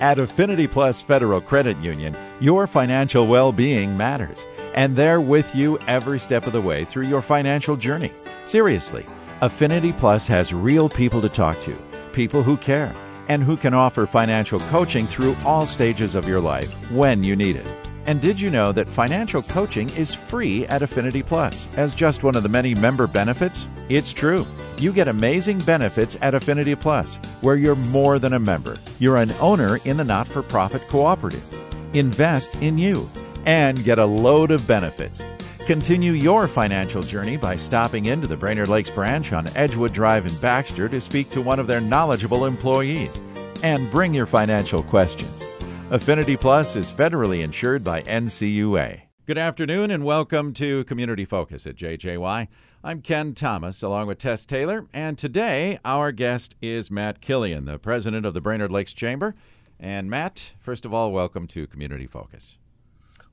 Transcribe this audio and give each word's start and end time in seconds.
At 0.00 0.20
Affinity 0.20 0.66
Plus 0.66 1.00
Federal 1.00 1.40
Credit 1.40 1.78
Union, 1.78 2.14
your 2.38 2.66
financial 2.66 3.26
well 3.26 3.50
being 3.50 3.96
matters, 3.96 4.44
and 4.74 4.94
they're 4.94 5.22
with 5.22 5.54
you 5.54 5.78
every 5.86 6.18
step 6.18 6.46
of 6.46 6.52
the 6.52 6.60
way 6.60 6.84
through 6.84 7.06
your 7.06 7.22
financial 7.22 7.76
journey. 7.76 8.10
Seriously, 8.44 9.06
Affinity 9.40 9.94
Plus 9.94 10.26
has 10.26 10.52
real 10.52 10.90
people 10.90 11.22
to 11.22 11.30
talk 11.30 11.58
to, 11.62 11.74
people 12.12 12.42
who 12.42 12.58
care, 12.58 12.92
and 13.28 13.42
who 13.42 13.56
can 13.56 13.72
offer 13.72 14.06
financial 14.06 14.60
coaching 14.60 15.06
through 15.06 15.34
all 15.46 15.64
stages 15.64 16.14
of 16.14 16.28
your 16.28 16.40
life 16.40 16.74
when 16.90 17.24
you 17.24 17.34
need 17.34 17.56
it. 17.56 17.85
And 18.06 18.20
did 18.20 18.40
you 18.40 18.50
know 18.50 18.70
that 18.70 18.88
financial 18.88 19.42
coaching 19.42 19.88
is 19.90 20.14
free 20.14 20.64
at 20.66 20.82
Affinity 20.82 21.24
Plus 21.24 21.66
as 21.76 21.92
just 21.94 22.22
one 22.22 22.36
of 22.36 22.44
the 22.44 22.48
many 22.48 22.72
member 22.72 23.08
benefits? 23.08 23.66
It's 23.88 24.12
true. 24.12 24.46
You 24.78 24.92
get 24.92 25.08
amazing 25.08 25.58
benefits 25.58 26.16
at 26.22 26.34
Affinity 26.34 26.76
Plus, 26.76 27.16
where 27.40 27.56
you're 27.56 27.74
more 27.74 28.20
than 28.20 28.34
a 28.34 28.38
member. 28.38 28.76
You're 29.00 29.16
an 29.16 29.32
owner 29.40 29.78
in 29.84 29.96
the 29.96 30.04
not 30.04 30.28
for 30.28 30.42
profit 30.42 30.82
cooperative. 30.88 31.44
Invest 31.94 32.62
in 32.62 32.78
you 32.78 33.10
and 33.44 33.82
get 33.82 33.98
a 33.98 34.04
load 34.04 34.52
of 34.52 34.66
benefits. 34.68 35.20
Continue 35.66 36.12
your 36.12 36.46
financial 36.46 37.02
journey 37.02 37.36
by 37.36 37.56
stopping 37.56 38.06
into 38.06 38.28
the 38.28 38.36
Brainerd 38.36 38.68
Lakes 38.68 38.90
branch 38.90 39.32
on 39.32 39.48
Edgewood 39.56 39.92
Drive 39.92 40.26
in 40.26 40.34
Baxter 40.36 40.88
to 40.88 41.00
speak 41.00 41.28
to 41.30 41.42
one 41.42 41.58
of 41.58 41.66
their 41.66 41.80
knowledgeable 41.80 42.44
employees. 42.44 43.18
And 43.64 43.90
bring 43.90 44.14
your 44.14 44.26
financial 44.26 44.82
questions. 44.84 45.45
Affinity 45.88 46.36
Plus 46.36 46.74
is 46.74 46.90
federally 46.90 47.44
insured 47.44 47.84
by 47.84 48.02
NCUA. 48.02 49.02
Good 49.24 49.38
afternoon 49.38 49.92
and 49.92 50.04
welcome 50.04 50.52
to 50.54 50.82
Community 50.82 51.24
Focus 51.24 51.64
at 51.64 51.76
JJY. 51.76 52.48
I'm 52.82 53.00
Ken 53.02 53.34
Thomas 53.34 53.84
along 53.84 54.08
with 54.08 54.18
Tess 54.18 54.46
Taylor, 54.46 54.88
and 54.92 55.16
today 55.16 55.78
our 55.84 56.10
guest 56.10 56.56
is 56.60 56.90
Matt 56.90 57.20
Killian, 57.20 57.66
the 57.66 57.78
president 57.78 58.26
of 58.26 58.34
the 58.34 58.40
Brainerd 58.40 58.72
Lakes 58.72 58.94
Chamber. 58.94 59.36
And 59.78 60.10
Matt, 60.10 60.54
first 60.58 60.84
of 60.84 60.92
all, 60.92 61.12
welcome 61.12 61.46
to 61.46 61.68
Community 61.68 62.08
Focus. 62.08 62.58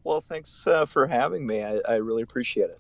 Well, 0.03 0.22
thanks 0.22 0.67
uh, 0.67 0.86
for 0.86 1.08
having 1.08 1.47
me. 1.47 1.64
I, 1.64 1.80
I 1.89 1.95
really 1.95 2.22
appreciate 2.22 2.70
it. 2.70 2.80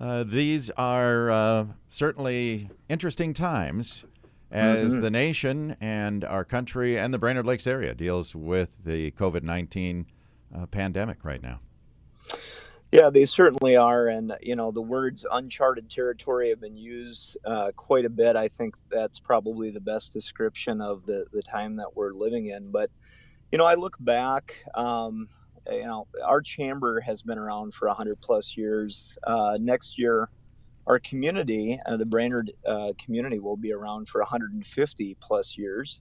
Uh, 0.00 0.24
these 0.24 0.70
are 0.70 1.30
uh, 1.30 1.66
certainly 1.90 2.70
interesting 2.88 3.34
times 3.34 4.06
as 4.52 4.92
Mm-hmm. 4.92 5.02
the 5.02 5.10
nation 5.10 5.76
and 5.80 6.24
our 6.24 6.44
country 6.44 6.98
and 6.98 7.12
the 7.12 7.18
Brainerd 7.18 7.46
Lakes 7.46 7.66
area 7.66 7.94
deals 7.94 8.34
with 8.34 8.76
the 8.84 9.10
COVID 9.12 9.42
19 9.42 10.06
uh, 10.54 10.66
pandemic 10.66 11.24
right 11.24 11.42
now. 11.42 11.60
Yeah, 12.90 13.08
they 13.08 13.24
certainly 13.24 13.74
are. 13.74 14.08
And, 14.08 14.36
you 14.42 14.54
know, 14.54 14.70
the 14.70 14.82
words 14.82 15.24
uncharted 15.32 15.88
territory 15.88 16.50
have 16.50 16.60
been 16.60 16.76
used 16.76 17.38
uh, 17.46 17.70
quite 17.74 18.04
a 18.04 18.10
bit. 18.10 18.36
I 18.36 18.48
think 18.48 18.76
that's 18.90 19.18
probably 19.18 19.70
the 19.70 19.80
best 19.80 20.12
description 20.12 20.82
of 20.82 21.06
the, 21.06 21.24
the 21.32 21.42
time 21.42 21.76
that 21.76 21.96
we're 21.96 22.12
living 22.12 22.48
in. 22.48 22.70
But, 22.70 22.90
you 23.50 23.56
know, 23.56 23.64
I 23.64 23.74
look 23.76 23.96
back, 23.98 24.62
um, 24.74 25.28
you 25.70 25.84
know, 25.84 26.06
our 26.22 26.42
chamber 26.42 27.00
has 27.00 27.22
been 27.22 27.38
around 27.38 27.72
for 27.72 27.88
100 27.88 28.20
plus 28.20 28.58
years. 28.58 29.16
Uh, 29.26 29.56
next 29.58 29.98
year, 29.98 30.28
our 30.86 30.98
community, 30.98 31.78
uh, 31.86 31.96
the 31.96 32.06
Brainerd 32.06 32.52
uh, 32.66 32.92
community, 32.98 33.38
will 33.38 33.56
be 33.56 33.72
around 33.72 34.08
for 34.08 34.20
150 34.20 35.16
plus 35.20 35.56
years. 35.56 36.00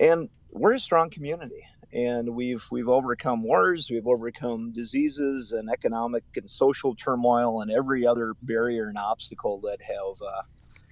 And 0.00 0.28
we're 0.50 0.74
a 0.74 0.80
strong 0.80 1.10
community 1.10 1.64
and 1.92 2.28
we've 2.34 2.66
we've 2.70 2.88
overcome 2.88 3.42
wars, 3.42 3.90
we've 3.90 4.06
overcome 4.06 4.72
diseases 4.72 5.52
and 5.52 5.70
economic 5.70 6.24
and 6.36 6.50
social 6.50 6.94
turmoil 6.94 7.62
and 7.62 7.70
every 7.70 8.06
other 8.06 8.34
barrier 8.42 8.88
and 8.88 8.98
obstacle 8.98 9.58
that 9.60 9.80
have 9.82 10.22
uh, 10.22 10.42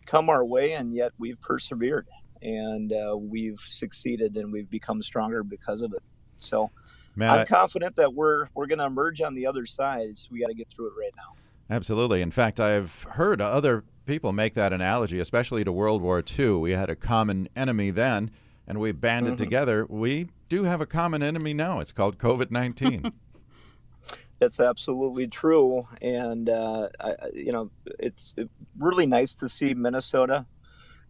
come 0.07 0.31
our 0.31 0.45
way, 0.45 0.73
and 0.73 0.95
yet 0.95 1.13
we've 1.19 1.41
persevered 1.43 2.09
and 2.43 2.93
uh, 2.93 3.17
we've 3.17 3.59
succeeded 3.59 4.37
and 4.37 4.53
we've 4.53 4.71
become 4.71 5.03
stronger 5.03 5.43
because 5.43 5.83
of 5.83 5.93
it. 5.93 6.03
So 6.37 6.71
Matt, 7.15 7.41
I'm 7.41 7.47
confident 7.47 7.97
that 7.97 8.15
we're 8.15 8.49
we're 8.55 8.67
going 8.67 8.79
to 8.79 8.87
emerge 8.87 9.21
on 9.21 9.35
the 9.35 9.47
other 9.47 9.67
side. 9.67 10.17
So 10.17 10.29
we 10.31 10.41
got 10.41 10.49
to 10.49 10.55
get 10.55 10.69
through 10.71 10.89
it 10.89 10.95
right 10.99 11.13
now. 11.17 11.35
Absolutely. 11.69 12.23
In 12.23 12.31
fact, 12.31 12.61
I've 12.61 13.03
heard 13.13 13.41
other 13.41 13.85
people 14.07 14.33
make 14.33 14.55
that 14.55 14.73
analogy, 14.73 15.19
especially 15.19 15.65
to 15.65 15.73
World 15.73 16.01
War 16.01 16.23
II. 16.39 16.53
We 16.53 16.73
had 16.73 16.89
a 16.91 16.97
common 16.97 17.49
enemy 17.57 17.91
then, 17.91 18.31
and 18.67 18.79
we 18.79 18.93
banded 18.93 19.35
Mhm. 19.35 19.39
together. 19.39 19.85
We 19.89 20.29
do 20.49 20.63
have 20.63 20.81
a 20.81 20.87
common 20.87 21.23
enemy 21.23 21.55
now. 21.55 21.81
It's 21.81 21.93
called 21.93 22.19
COVID 22.19 22.51
19. 22.51 23.11
That's 24.39 24.61
absolutely 24.61 25.27
true, 25.29 25.89
and 26.03 26.49
uh, 26.51 26.89
I, 27.01 27.11
I- 27.11 27.31
you 27.35 27.53
know 27.53 27.71
it's 27.99 28.35
really 28.79 29.07
nice 29.07 29.35
to 29.37 29.49
see 29.49 29.73
Minnesota 29.75 30.45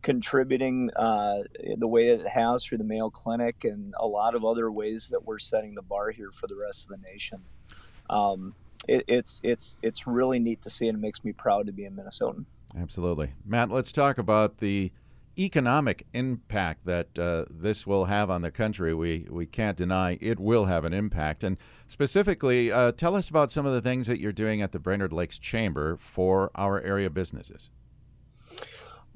contributing 0.02 0.90
uh, 0.94 1.42
the 1.76 1.88
way 1.88 2.08
it 2.08 2.26
has 2.28 2.64
through 2.64 2.78
the 2.78 2.84
Mayo 2.84 3.10
Clinic 3.10 3.64
and 3.64 3.92
a 3.98 4.06
lot 4.06 4.36
of 4.36 4.44
other 4.44 4.70
ways 4.70 5.08
that 5.08 5.24
we're 5.24 5.38
setting 5.40 5.74
the 5.74 5.82
bar 5.82 6.10
here 6.12 6.30
for 6.30 6.46
the 6.46 6.54
rest 6.54 6.84
of 6.88 6.90
the 7.00 7.08
nation. 7.10 7.40
Um, 8.08 8.54
it, 8.88 9.04
it's 9.06 9.40
it's 9.42 9.78
it's 9.82 10.06
really 10.06 10.38
neat 10.38 10.62
to 10.62 10.70
see, 10.70 10.88
and 10.88 10.98
it 10.98 11.00
makes 11.00 11.24
me 11.24 11.32
proud 11.32 11.66
to 11.66 11.72
be 11.72 11.84
a 11.86 11.90
Minnesotan. 11.90 12.44
Absolutely. 12.78 13.32
Matt, 13.44 13.70
let's 13.70 13.92
talk 13.92 14.18
about 14.18 14.58
the 14.58 14.92
economic 15.38 16.06
impact 16.14 16.86
that 16.86 17.18
uh, 17.18 17.44
this 17.50 17.86
will 17.86 18.06
have 18.06 18.30
on 18.30 18.42
the 18.42 18.50
country. 18.50 18.94
We, 18.94 19.26
we 19.30 19.46
can't 19.46 19.76
deny 19.76 20.18
it 20.20 20.40
will 20.40 20.64
have 20.64 20.84
an 20.84 20.92
impact. 20.92 21.44
And 21.44 21.58
specifically, 21.86 22.72
uh, 22.72 22.92
tell 22.92 23.14
us 23.14 23.28
about 23.28 23.50
some 23.50 23.66
of 23.66 23.72
the 23.72 23.82
things 23.82 24.06
that 24.06 24.18
you're 24.18 24.32
doing 24.32 24.62
at 24.62 24.72
the 24.72 24.78
Brainerd 24.78 25.12
Lakes 25.12 25.38
Chamber 25.38 25.96
for 25.96 26.50
our 26.54 26.80
area 26.80 27.10
businesses. 27.10 27.70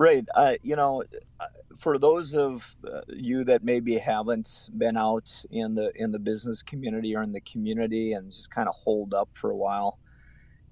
Right. 0.00 0.24
Uh, 0.34 0.54
you 0.62 0.76
know, 0.76 1.04
uh, 1.40 1.44
for 1.76 1.98
those 1.98 2.32
of 2.32 2.74
uh, 2.90 3.02
you 3.08 3.44
that 3.44 3.62
maybe 3.62 3.98
haven't 3.98 4.70
been 4.78 4.96
out 4.96 5.30
in 5.50 5.74
the 5.74 5.92
in 5.94 6.10
the 6.10 6.18
business 6.18 6.62
community 6.62 7.14
or 7.14 7.22
in 7.22 7.32
the 7.32 7.42
community 7.42 8.14
and 8.14 8.32
just 8.32 8.50
kind 8.50 8.66
of 8.66 8.74
hold 8.74 9.12
up 9.12 9.28
for 9.34 9.50
a 9.50 9.56
while, 9.56 9.98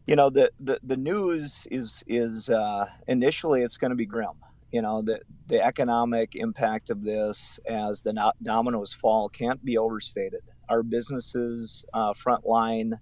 you 0.06 0.17
know, 0.17 0.31
the 0.31 0.50
the, 0.61 0.81
the 0.83 0.97
news 0.97 1.69
is 1.71 2.03
is 2.06 2.49
uh, 2.49 2.87
initially 3.06 3.61
it's 3.61 3.77
going 3.77 3.91
to 3.91 3.97
be 3.97 4.06
grim. 4.06 4.33
You 4.72 4.81
know, 4.81 5.03
the 5.03 5.21
the 5.47 5.62
economic 5.62 6.34
impact 6.34 6.88
of 6.88 7.05
this 7.05 7.61
as 7.69 8.00
the 8.00 8.33
dominoes 8.43 8.94
fall 8.94 9.28
can't 9.28 9.62
be 9.62 9.77
overstated. 9.77 10.41
Our 10.71 10.83
businesses, 10.83 11.84
uh, 11.93 12.15
frontline, 12.15 12.93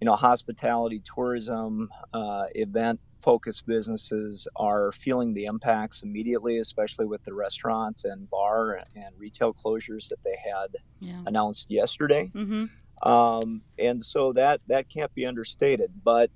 you 0.00 0.06
know, 0.06 0.16
hospitality, 0.16 1.00
tourism, 1.04 1.90
uh, 2.12 2.46
event 2.56 2.98
focused 3.24 3.66
businesses 3.66 4.46
are 4.56 4.92
feeling 4.92 5.32
the 5.34 5.46
impacts 5.46 6.02
immediately, 6.02 6.58
especially 6.58 7.06
with 7.06 7.22
the 7.24 7.32
restaurant 7.32 8.02
and 8.04 8.28
bar 8.28 8.80
and 8.94 9.10
retail 9.18 9.52
closures 9.54 10.08
that 10.08 10.22
they 10.24 10.36
had 10.52 10.68
Yeah. 11.00 11.22
announced 11.26 11.70
yesterday. 11.70 12.30
Mm-hmm. 12.34 13.08
Um, 13.08 13.62
and 13.78 14.02
so 14.02 14.32
that 14.34 14.60
that 14.68 14.88
can't 14.88 15.12
be 15.14 15.24
understated. 15.26 15.90
But 16.04 16.30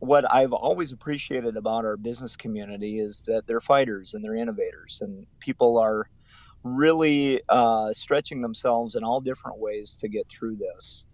what 0.00 0.24
I've 0.32 0.52
always 0.52 0.92
appreciated 0.92 1.56
about 1.56 1.84
our 1.84 1.96
business 1.96 2.36
community 2.36 3.00
is 3.00 3.22
that 3.26 3.46
they're 3.46 3.60
fighters 3.60 4.14
and 4.14 4.22
they're 4.22 4.34
innovators, 4.34 5.00
and 5.00 5.26
people 5.40 5.78
are 5.78 6.08
really 6.62 7.40
uh, 7.48 7.92
stretching 7.92 8.40
themselves 8.40 8.94
in 8.96 9.04
all 9.04 9.20
different 9.20 9.58
ways 9.58 9.96
to 9.96 10.08
get 10.08 10.28
through 10.28 10.56
this. 10.56 11.04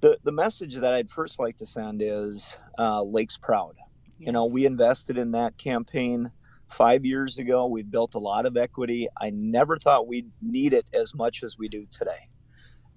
The, 0.00 0.18
the 0.24 0.32
message 0.32 0.74
that 0.76 0.92
I'd 0.92 1.10
first 1.10 1.38
like 1.38 1.56
to 1.58 1.66
send 1.66 2.02
is 2.02 2.56
uh, 2.78 3.02
Lakes 3.02 3.38
Proud. 3.38 3.76
You 4.18 4.32
know, 4.32 4.48
we 4.52 4.64
invested 4.64 5.18
in 5.18 5.32
that 5.32 5.58
campaign 5.58 6.30
five 6.68 7.04
years 7.04 7.38
ago. 7.38 7.66
We've 7.66 7.90
built 7.90 8.14
a 8.14 8.18
lot 8.18 8.46
of 8.46 8.56
equity. 8.56 9.08
I 9.20 9.30
never 9.30 9.76
thought 9.76 10.06
we'd 10.06 10.30
need 10.40 10.72
it 10.72 10.86
as 10.92 11.14
much 11.14 11.42
as 11.42 11.58
we 11.58 11.68
do 11.68 11.86
today. 11.90 12.28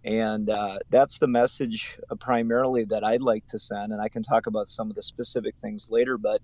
And 0.04 0.50
uh, 0.50 0.80
that's 0.90 1.20
the 1.20 1.28
message 1.28 1.98
uh, 2.10 2.16
primarily 2.16 2.86
that 2.86 3.04
I'd 3.04 3.22
like 3.22 3.46
to 3.48 3.60
send. 3.60 3.92
And 3.92 4.02
I 4.02 4.10
can 4.10 4.24
talk 4.24 4.48
about 4.48 4.68
some 4.68 4.90
of 4.90 4.96
the 4.96 5.04
specific 5.04 5.56
things 5.60 5.90
later, 5.90 6.18
but 6.18 6.42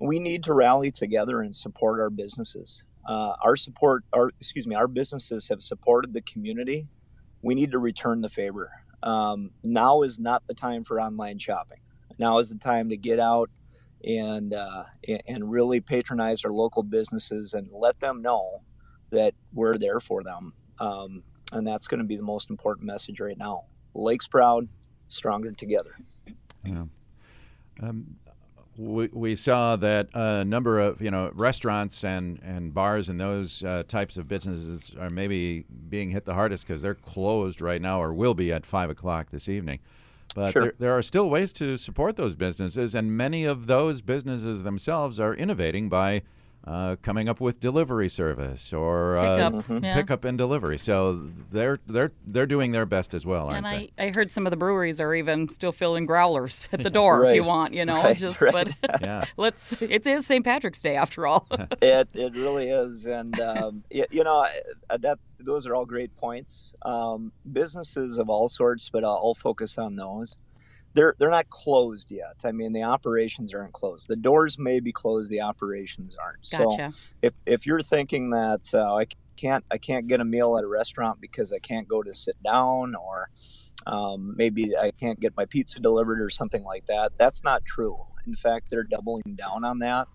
we 0.00 0.18
need 0.18 0.44
to 0.44 0.54
rally 0.54 0.90
together 0.90 1.40
and 1.40 1.54
support 1.54 2.00
our 2.00 2.10
businesses. 2.10 2.82
Uh, 3.06 3.34
our 3.42 3.56
support, 3.56 4.04
our 4.12 4.30
excuse 4.40 4.66
me, 4.66 4.74
our 4.74 4.88
businesses 4.88 5.48
have 5.48 5.62
supported 5.62 6.12
the 6.12 6.22
community. 6.22 6.86
We 7.42 7.54
need 7.54 7.70
to 7.72 7.78
return 7.78 8.20
the 8.20 8.28
favor. 8.28 8.70
Um, 9.02 9.50
now 9.64 10.02
is 10.02 10.18
not 10.18 10.42
the 10.46 10.54
time 10.54 10.82
for 10.82 11.00
online 11.00 11.38
shopping. 11.38 11.78
Now 12.18 12.38
is 12.38 12.50
the 12.50 12.58
time 12.58 12.88
to 12.90 12.96
get 12.96 13.20
out 13.20 13.48
and 14.04 14.54
uh, 14.54 14.84
and 15.26 15.50
really 15.50 15.80
patronize 15.80 16.44
our 16.44 16.52
local 16.52 16.82
businesses 16.82 17.54
and 17.54 17.68
let 17.72 17.98
them 18.00 18.22
know 18.22 18.62
that 19.10 19.34
we're 19.52 19.78
there 19.78 20.00
for 20.00 20.22
them. 20.22 20.52
Um, 20.78 21.22
and 21.52 21.66
that's 21.66 21.88
going 21.88 21.98
to 21.98 22.06
be 22.06 22.16
the 22.16 22.22
most 22.22 22.50
important 22.50 22.86
message 22.86 23.20
right 23.20 23.38
now. 23.38 23.64
Lakes 23.94 24.28
proud, 24.28 24.68
stronger 25.08 25.52
together. 25.52 25.96
Yeah. 26.64 26.84
Um, 27.82 28.16
we, 28.76 29.08
we 29.12 29.34
saw 29.34 29.74
that 29.76 30.08
a 30.14 30.44
number 30.44 30.78
of 30.78 31.02
you 31.02 31.10
know 31.10 31.30
restaurants 31.34 32.04
and, 32.04 32.40
and 32.42 32.72
bars 32.72 33.08
and 33.08 33.18
those 33.18 33.64
uh, 33.64 33.82
types 33.88 34.16
of 34.16 34.28
businesses 34.28 34.94
are 34.98 35.10
maybe 35.10 35.64
being 35.88 36.10
hit 36.10 36.24
the 36.24 36.34
hardest 36.34 36.66
because 36.66 36.82
they're 36.82 36.94
closed 36.94 37.60
right 37.60 37.82
now 37.82 38.00
or 38.00 38.14
will 38.14 38.34
be 38.34 38.52
at 38.52 38.64
five 38.64 38.88
o'clock 38.88 39.30
this 39.30 39.48
evening. 39.48 39.80
But 40.38 40.52
Sure. 40.52 40.62
there, 40.62 40.74
there 40.78 40.92
are 40.92 41.02
still 41.02 41.28
ways 41.28 41.52
to 41.54 41.76
support 41.76 42.16
those 42.16 42.34
businesses, 42.36 42.94
and 42.94 43.16
many 43.16 43.44
of 43.44 43.66
those 43.66 44.02
businesses 44.02 44.62
themselves 44.62 45.18
are 45.18 45.34
innovating 45.34 45.88
by 45.88 46.22
uh, 46.64 46.96
coming 47.02 47.28
up 47.28 47.40
with 47.40 47.58
delivery 47.60 48.08
service 48.08 48.72
or 48.72 49.16
uh, 49.16 49.50
Pickup, 49.50 49.82
yeah. 49.82 49.94
pickup 49.94 50.24
and 50.24 50.36
delivery. 50.36 50.76
So 50.76 51.28
they're 51.50 51.78
they're 51.86 52.10
they're 52.26 52.46
doing 52.46 52.72
their 52.72 52.84
best 52.86 53.14
as 53.14 53.24
well, 53.24 53.46
aren't 53.48 53.64
And 53.64 53.66
they? 53.66 53.90
I, 53.98 54.06
I 54.08 54.12
heard 54.14 54.30
some 54.30 54.46
of 54.46 54.50
the 54.50 54.56
breweries 54.56 55.00
are 55.00 55.14
even 55.14 55.48
still 55.48 55.72
filling 55.72 56.04
growlers 56.06 56.68
at 56.72 56.82
the 56.82 56.90
door 56.90 57.24
if 57.24 57.34
you 57.34 57.44
want, 57.44 57.72
you 57.74 57.84
know. 57.84 58.02
Right, 58.02 58.16
just 58.18 58.40
right. 58.42 58.52
but 58.52 59.00
yeah. 59.00 59.24
let's 59.36 59.80
it 59.80 60.06
is 60.06 60.26
St. 60.26 60.44
Patrick's 60.44 60.80
Day 60.80 60.94
after 60.96 61.26
all. 61.26 61.46
it 61.80 62.08
it 62.12 62.32
really 62.34 62.68
is, 62.70 63.06
and 63.06 63.38
um, 63.40 63.82
y- 63.90 64.06
you 64.10 64.22
know 64.24 64.46
that 64.90 65.18
those 65.40 65.66
are 65.66 65.74
all 65.74 65.86
great 65.86 66.14
points. 66.16 66.74
Um, 66.82 67.32
businesses 67.52 68.18
of 68.18 68.28
all 68.28 68.48
sorts, 68.48 68.90
but 68.90 69.04
I'll, 69.04 69.20
I'll 69.22 69.34
focus 69.34 69.78
on 69.78 69.96
those. 69.96 70.36
They're 70.94 71.14
they're 71.18 71.30
not 71.30 71.50
closed 71.50 72.10
yet. 72.10 72.42
I 72.44 72.52
mean, 72.52 72.72
the 72.72 72.82
operations 72.82 73.54
aren't 73.54 73.72
closed. 73.72 74.08
The 74.08 74.16
doors 74.16 74.58
may 74.58 74.80
be 74.80 74.90
closed. 74.90 75.30
The 75.30 75.42
operations 75.42 76.16
aren't. 76.20 76.46
So 76.46 76.70
if 77.22 77.34
if 77.46 77.66
you're 77.66 77.82
thinking 77.82 78.30
that 78.30 78.70
uh, 78.74 78.94
I 78.94 79.06
can't 79.36 79.64
I 79.70 79.78
can't 79.78 80.06
get 80.06 80.20
a 80.20 80.24
meal 80.24 80.56
at 80.56 80.64
a 80.64 80.68
restaurant 80.68 81.20
because 81.20 81.52
I 81.52 81.58
can't 81.58 81.86
go 81.86 82.02
to 82.02 82.14
sit 82.14 82.42
down 82.42 82.94
or 82.94 83.28
um, 83.86 84.34
maybe 84.36 84.76
I 84.76 84.90
can't 84.90 85.18
get 85.18 85.36
my 85.36 85.46
pizza 85.46 85.80
delivered 85.80 86.20
or 86.20 86.30
something 86.30 86.62
like 86.64 86.86
that, 86.86 87.12
that's 87.16 87.42
not 87.42 87.64
true. 87.64 87.98
In 88.26 88.34
fact, 88.34 88.70
they're 88.70 88.84
doubling 88.84 89.34
down 89.34 89.64
on 89.64 89.78
that. 89.78 90.08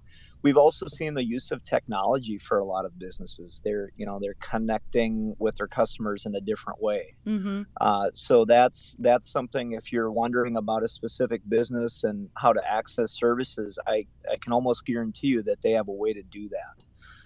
We've 0.44 0.58
also 0.58 0.88
seen 0.88 1.14
the 1.14 1.24
use 1.24 1.52
of 1.52 1.64
technology 1.64 2.38
for 2.38 2.60
a 2.60 2.66
lot 2.66 2.84
of 2.84 3.00
businesses. 3.00 3.62
They're 3.64 3.92
you 3.96 4.06
know 4.06 4.20
they're 4.22 4.36
connecting 4.42 5.36
with 5.40 5.56
their 5.56 5.68
customers 5.68 6.26
in 6.26 6.36
a 6.36 6.42
different 6.42 6.82
way. 6.82 7.16
mm-hmm. 7.26 7.64
Uh, 7.80 8.10
so 8.12 8.44
that's 8.44 8.96
that's 9.00 9.32
something. 9.32 9.72
If 9.72 9.92
you're 9.92 10.12
wondering 10.12 10.58
about 10.58 10.84
a 10.84 10.88
specific 10.88 11.42
business 11.48 12.04
and 12.04 12.30
how 12.36 12.52
to 12.52 12.62
access 12.70 13.12
services, 13.12 13.80
I, 13.88 14.06
I 14.30 14.36
can 14.36 14.52
almost 14.52 14.86
guarantee 14.86 15.28
you 15.28 15.44
that 15.44 15.62
they 15.62 15.72
have 15.72 15.88
a 15.88 15.94
way 15.94 16.14
to 16.14 16.24
do 16.24 16.50
that. 16.50 16.84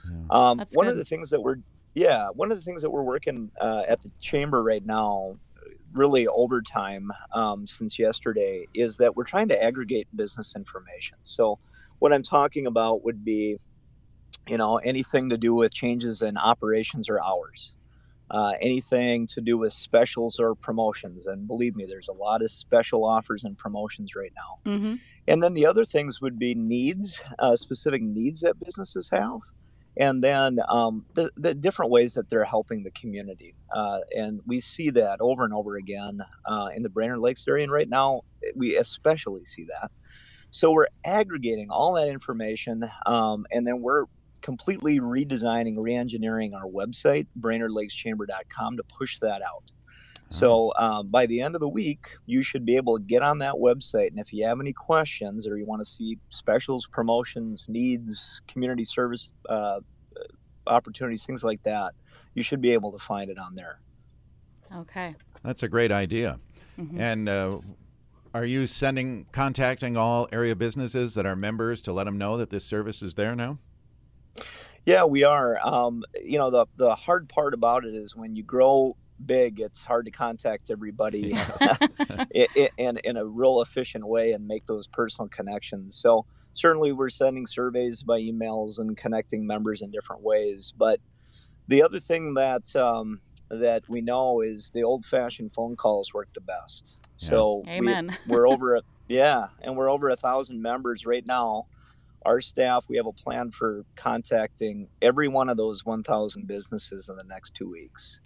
Yeah. 0.10 0.26
Um, 0.30 0.58
That's 0.58 0.76
one 0.76 0.88
of 0.88 0.96
the 0.96 1.06
things 1.06 1.30
that 1.32 1.42
we're 1.42 1.58
yeah 1.96 2.28
one 2.30 2.52
of 2.52 2.58
the 2.58 2.64
things 2.64 2.82
that 2.84 2.92
we're 2.92 3.04
working 3.04 3.50
uh, 3.60 3.84
at 3.88 4.00
the 4.02 4.12
chamber 4.20 4.64
right 4.64 4.86
now, 4.86 5.38
really 5.92 6.28
overtime 6.28 7.12
um, 7.34 7.66
since 7.66 7.98
yesterday, 7.98 8.68
is 8.76 8.98
that 8.98 9.16
we're 9.16 9.24
trying 9.24 9.48
to 9.50 9.64
aggregate 9.64 10.08
business 10.16 10.56
information. 10.56 11.18
So 11.24 11.58
what 12.00 12.14
I'm 12.14 12.24
talking 12.24 12.68
about 12.68 13.04
would 13.04 13.24
be, 13.24 13.58
you 14.48 14.58
know, 14.58 14.78
anything 14.78 15.30
to 15.30 15.38
do 15.38 15.56
with 15.56 15.74
changes 15.74 16.22
in 16.22 16.38
operations 16.38 17.10
or 17.10 17.24
hours. 17.24 17.74
Uh, 18.30 18.54
anything 18.60 19.26
to 19.26 19.40
do 19.40 19.58
with 19.58 19.72
specials 19.72 20.38
or 20.38 20.54
promotions. 20.54 21.28
And 21.28 21.48
believe 21.48 21.78
me, 21.78 21.86
there's 21.86 22.10
a 22.10 22.14
lot 22.14 22.42
of 22.42 22.52
special 22.52 23.06
offers 23.06 23.46
and 23.46 23.58
promotions 23.58 24.16
right 24.16 24.34
now. 24.36 24.72
Mm-hmm. 24.72 24.96
And 25.30 25.42
then 25.42 25.54
the 25.54 25.66
other 25.66 25.86
things 25.86 26.20
would 26.20 26.38
be 26.38 26.54
needs, 26.54 27.22
uh, 27.40 27.56
specific 27.56 28.02
needs 28.02 28.42
that 28.42 28.60
businesses 28.60 29.10
have, 29.12 29.40
and 29.96 30.24
then 30.24 30.60
um, 30.68 31.06
the, 31.14 31.32
the 31.38 31.54
different 31.54 31.90
ways 31.90 32.14
that 32.16 32.30
they're 32.30 32.44
helping 32.44 32.84
the 32.84 32.92
community. 32.92 33.56
Uh, 33.74 34.00
and 34.16 34.42
we 34.46 34.60
see 34.60 34.90
that 34.92 35.20
over 35.22 35.44
and 35.44 35.54
over 35.54 35.76
again 35.76 36.22
uh, 36.46 36.70
in 36.76 36.84
the 36.84 36.90
Brainerd 36.90 37.20
Lakes 37.20 37.48
area. 37.48 37.64
And 37.64 37.72
right 37.72 37.90
now, 37.90 38.22
we 38.56 38.78
especially 38.78 39.46
see 39.46 39.66
that. 39.66 39.90
So 40.52 40.72
we're 40.72 40.88
aggregating 41.06 41.70
all 41.70 41.94
that 41.94 42.08
information, 42.08 42.90
um, 43.06 43.46
and 43.52 43.68
then 43.68 43.82
we're 43.82 44.06
completely 44.42 45.00
redesigning, 45.00 45.76
re-engineering 45.78 46.54
our 46.54 46.66
website, 46.66 47.28
BrainerdLakesChamber.com, 47.40 48.78
to 48.78 48.84
push 48.84 49.20
that 49.20 49.42
out. 49.42 49.72
So 50.30 50.74
um, 50.78 51.08
by 51.08 51.26
the 51.26 51.42
end 51.42 51.56
of 51.56 51.62
the 51.62 51.70
week, 51.70 52.10
you 52.26 52.44
should 52.44 52.66
be 52.66 52.76
able 52.76 52.98
to 52.98 53.04
get 53.04 53.22
on 53.22 53.40
that 53.40 53.54
website. 53.54 54.08
And 54.08 54.20
if 54.20 54.34
you 54.34 54.46
have 54.46 54.60
any 54.60 54.74
questions 54.74 55.48
or 55.48 55.58
you 55.58 55.66
want 55.66 55.82
to 55.82 55.86
see 55.86 56.18
specials, 56.30 56.86
promotions, 56.86 57.66
needs, 57.70 58.42
community 58.48 58.84
service 58.84 59.32
uh, 59.48 59.80
opportunities, 60.68 61.26
things 61.26 61.44
like 61.44 61.64
that, 61.64 61.94
you 62.36 62.44
should 62.44 62.62
be 62.62 62.74
able 62.74 62.92
to 62.92 63.00
find 63.00 63.30
it 63.30 63.40
on 63.40 63.56
there. 63.56 63.80
Okay. 64.76 65.16
That's 65.44 65.64
a 65.64 65.70
great 65.70 65.92
idea. 65.94 66.40
Mhm. 66.78 67.00
And 67.00 67.30
uh, 67.30 67.60
are 68.38 68.46
you 68.46 68.68
sending, 68.68 69.26
contacting 69.32 69.98
all 69.98 70.28
area 70.32 70.56
businesses 70.56 71.16
that 71.16 71.26
are 71.26 71.36
members 71.36 71.82
to 71.82 71.92
let 71.92 72.04
them 72.04 72.18
know 72.20 72.38
that 72.38 72.52
this 72.52 72.64
service 72.64 73.02
is 73.02 73.16
there 73.16 73.36
now? 73.36 73.58
Yeah, 74.86 75.06
we 75.06 75.24
are. 75.24 75.60
Um, 75.68 76.04
you 76.24 76.38
know, 76.38 76.50
the 76.50 76.66
the 76.78 76.96
hard 76.96 77.28
part 77.28 77.54
about 77.54 77.84
it 77.84 77.94
is 77.94 78.16
when 78.16 78.36
you 78.36 78.44
grow 78.44 78.96
big, 79.26 79.60
it's 79.60 79.84
hard 79.84 80.06
to 80.06 80.12
contact 80.12 80.70
everybody 80.70 81.34
i- 81.62 81.88
i- 82.34 82.70
in 82.78 82.98
in 83.04 83.18
a 83.18 83.26
real 83.26 83.62
efficient 83.62 84.08
way 84.08 84.32
and 84.34 84.48
make 84.48 84.66
those 84.66 84.88
personal 84.88 85.28
connections. 85.28 85.96
So 85.96 86.26
certainly, 86.54 86.92
we're 86.94 87.10
sending 87.10 87.48
surveys 87.48 88.04
by 88.04 88.20
emails 88.20 88.80
and 88.80 88.96
connecting 88.96 89.46
members 89.46 89.82
in 89.82 89.92
different 89.92 90.22
ways. 90.22 90.74
But 90.78 91.02
the 91.68 91.82
other 91.82 92.00
thing 92.00 92.36
that 92.36 92.74
um, 92.76 93.20
that 93.50 93.90
we 93.90 94.00
know 94.02 94.42
is 94.42 94.70
the 94.74 94.84
old-fashioned 94.84 95.52
phone 95.52 95.76
calls 95.76 96.14
work 96.14 96.30
the 96.34 96.42
best. 96.42 96.98
Yeah. 97.20 97.30
So 97.30 97.64
we, 97.66 97.72
Amen. 97.72 98.18
we're 98.28 98.48
over 98.48 98.76
a 98.76 98.82
yeah 99.08 99.48
and 99.62 99.76
we're 99.76 99.90
over 99.90 100.10
a 100.10 100.16
thousand 100.16 100.62
members 100.62 101.06
right 101.06 101.26
now 101.26 101.66
our 102.26 102.42
staff 102.42 102.86
we 102.90 102.98
have 102.98 103.06
a 103.06 103.14
plan 103.14 103.52
for 103.52 103.86
contacting 103.96 104.88
every 105.02 105.28
one 105.28 105.48
of 105.50 105.56
those 105.56 105.86
1000 105.86 106.46
businesses 106.48 107.08
in 107.10 107.16
the 107.16 107.24
next 107.24 107.54
two 107.56 107.70
weeks 107.70 108.20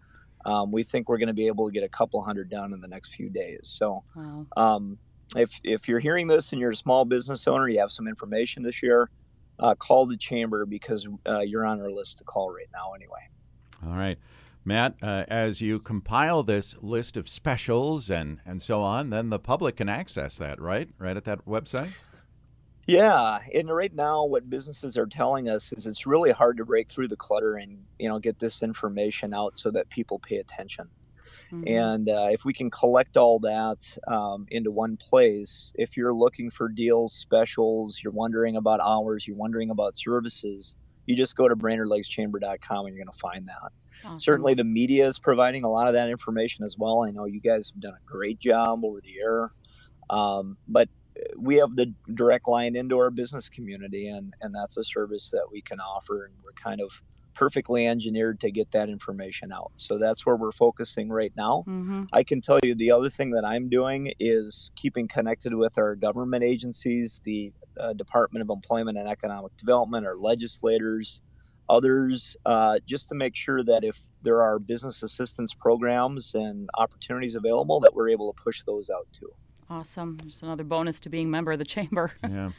um, 0.46 0.72
we 0.72 0.82
think 0.82 1.08
we're 1.08 1.20
going 1.20 1.28
to 1.28 1.34
be 1.34 1.46
able 1.46 1.68
to 1.68 1.72
get 1.72 1.84
a 1.84 1.90
couple 1.90 2.22
hundred 2.24 2.50
done 2.50 2.74
in 2.74 2.82
the 2.82 2.88
next 2.88 3.14
few 3.14 3.30
days 3.30 3.60
so 3.64 4.04
Wow. 4.16 4.48
um, 4.58 4.98
if, 5.36 5.60
if 5.64 5.88
you're 5.88 6.00
hearing 6.00 6.28
this 6.28 6.52
and 6.52 6.60
you're 6.60 6.72
a 6.72 6.76
small 6.76 7.06
business 7.06 7.48
owner 7.48 7.68
you 7.68 7.80
have 7.80 7.92
some 7.92 8.08
information 8.08 8.64
to 8.64 8.72
share 8.72 9.10
uh, 9.60 9.76
call 9.76 10.08
the 10.08 10.18
chamber 10.18 10.66
because 10.66 11.08
uh, 11.28 11.40
you're 11.42 11.66
on 11.66 11.80
our 11.80 11.92
list 11.92 12.18
to 12.18 12.24
call 12.24 12.50
right 12.52 12.70
now 12.74 12.94
anyway 12.94 13.28
All 13.86 13.96
right. 13.96 14.18
Matt, 14.64 14.96
uh, 15.02 15.26
as 15.28 15.62
you 15.62 15.80
compile 15.80 16.44
this 16.44 16.82
list 16.84 17.18
of 17.18 17.28
specials 17.28 18.10
and, 18.10 18.40
and 18.46 18.62
so 18.62 18.82
on, 18.82 19.10
then 19.10 19.30
the 19.30 19.40
public 19.40 19.78
can 19.78 19.90
access 19.90 20.38
that, 20.38 20.62
right? 20.62 20.90
Right 21.00 21.18
at 21.18 21.26
that 21.26 21.46
website? 21.46 21.94
Yeah, 22.88 23.40
and 23.54 23.70
right 23.70 23.94
now, 23.94 24.26
what 24.26 24.50
businesses 24.50 24.98
are 24.98 25.06
telling 25.06 25.50
us 25.50 25.72
is 25.72 25.88
it's 25.88 26.06
really 26.06 26.32
hard 26.32 26.58
to 26.58 26.66
break 26.66 26.90
through 26.90 27.08
the 27.08 27.16
clutter 27.16 27.56
and 27.56 27.78
you 28.00 28.10
know 28.10 28.20
get 28.20 28.40
this 28.40 28.64
information 28.64 29.34
out 29.34 29.58
so 29.58 29.72
that 29.72 29.90
people 29.90 30.20
pay 30.20 30.38
attention. 30.38 30.90
Mhm. 31.52 31.70
And 31.70 32.10
uh, 32.10 32.28
if 32.32 32.44
we 32.44 32.54
can 32.54 32.70
collect 32.70 33.18
all 33.18 33.40
that 33.40 33.98
um, 34.08 34.48
into 34.50 34.72
one 34.72 34.98
place, 34.98 35.74
if 35.78 35.96
you're 35.96 36.14
looking 36.14 36.50
for 36.50 36.70
deals, 36.70 37.14
specials, 37.14 38.02
you're 38.04 38.14
wondering 38.14 38.56
about 38.56 38.80
hours, 38.80 39.28
you're 39.28 39.38
wondering 39.38 39.70
about 39.70 39.98
services, 39.98 40.76
you 41.06 41.16
just 41.16 41.36
go 41.36 41.48
to 41.48 41.56
BrainerdLakesChamber.com 41.56 42.86
and 42.86 42.96
you're 42.96 43.04
going 43.04 43.12
to 43.12 43.20
find 43.20 43.48
that. 43.48 43.72
Awesome. 44.04 44.20
Certainly, 44.20 44.56
the 44.56 44.64
media 44.64 45.08
is 45.08 45.20
providing 45.20 45.64
a 45.64 45.70
lot 45.70 45.88
of 45.88 45.94
that 45.94 46.10
information 46.10 46.64
as 46.64 46.78
well. 46.78 47.04
I 47.04 47.12
know 47.12 47.26
you 47.26 47.42
guys 47.42 47.72
have 47.72 47.82
done 47.82 47.94
a 47.94 48.06
great 48.06 48.40
job 48.40 48.84
over 48.84 49.00
the 49.02 49.20
air, 49.22 49.52
um, 50.10 50.58
but 50.68 50.90
we 51.38 51.56
have 51.58 51.76
the 51.76 51.94
direct 52.14 52.48
line 52.48 52.76
into 52.76 52.98
our 52.98 53.12
business 53.12 53.50
community, 53.50 54.08
and 54.08 54.34
and 54.42 54.54
that's 54.54 54.78
a 54.78 54.84
service 54.84 55.30
that 55.30 55.46
we 55.52 55.62
can 55.62 55.80
offer, 55.80 56.26
and 56.26 56.34
we're 56.44 56.54
kind 56.54 56.82
of 56.82 57.02
perfectly 57.34 57.88
engineered 57.88 58.40
to 58.42 58.52
get 58.52 58.72
that 58.72 58.90
information 58.90 59.52
out. 59.52 59.72
So 59.76 59.98
that's 59.98 60.26
where 60.26 60.36
we're 60.36 60.52
focusing 60.52 61.10
right 61.10 61.32
now. 61.36 61.64
Mm-hmm. 61.68 62.04
I 62.14 62.24
can 62.24 62.42
tell 62.42 62.60
you 62.64 62.76
the 62.76 62.92
other 62.92 63.10
thing 63.10 63.32
that 63.32 63.46
I'm 63.46 63.70
doing 63.70 64.12
is 64.20 64.72
keeping 64.76 65.08
connected 65.08 65.54
with 65.54 65.78
our 65.78 65.96
government 65.96 66.44
agencies, 66.44 67.22
the 67.24 67.54
uh, 67.80 67.94
Department 67.94 68.42
of 68.42 68.50
Employment 68.50 68.98
and 68.98 69.08
Economic 69.08 69.56
Development, 69.58 70.06
our 70.06 70.18
legislators, 70.18 71.22
others, 71.70 72.36
uh, 72.46 72.80
just 72.86 73.10
to 73.10 73.16
make 73.16 73.36
sure 73.36 73.64
that 73.64 73.84
if 73.84 74.06
there 74.22 74.42
are 74.42 74.60
business 74.60 75.04
assistance 75.04 75.54
programs 75.54 76.36
and 76.36 76.70
opportunities 76.78 77.36
available, 77.36 77.80
that 77.80 77.96
we're 77.96 78.10
able 78.10 78.32
to 78.32 78.44
push 78.44 78.62
those 78.64 78.90
out 78.90 79.08
too. 79.14 79.30
Awesome. 79.70 80.18
Just 80.28 80.44
another 80.44 80.66
bonus 80.66 81.00
to 81.00 81.10
being 81.10 81.32
member 81.32 81.54
of 81.54 81.60
the 81.60 81.66
chamber. 81.78 82.12
Yeah. 82.30 82.52